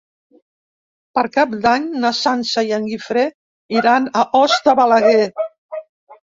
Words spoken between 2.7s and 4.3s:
i en Guifré iran a